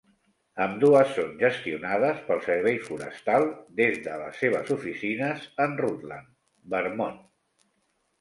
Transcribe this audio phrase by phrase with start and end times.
[0.63, 3.45] Ambdues són gestionades pel Servei Forestal
[3.79, 6.33] des de les seves oficines en Rutland,
[6.77, 7.21] Vermont.